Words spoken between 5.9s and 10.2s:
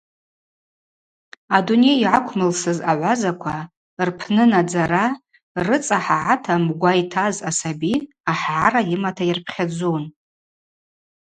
хӏагӏата мгва йтаз асаби ахӏбара йымата йырпхьадзун.